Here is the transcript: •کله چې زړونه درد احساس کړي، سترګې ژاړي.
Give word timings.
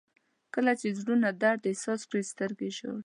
•کله 0.53 0.71
چې 0.79 0.87
زړونه 0.99 1.29
درد 1.41 1.61
احساس 1.69 2.01
کړي، 2.09 2.21
سترګې 2.31 2.69
ژاړي. 2.77 2.99